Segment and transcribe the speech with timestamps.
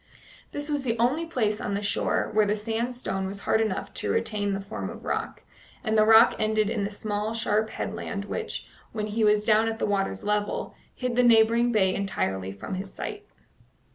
[0.51, 4.09] This was the only place on the shore where the sandstone was hard enough to
[4.11, 5.43] retain the form of rock,
[5.83, 9.77] and the rock ended in the small, sharp headland which, when he was down at
[9.77, 13.27] the water's level, hid the neighbouring bay entirely from his sight.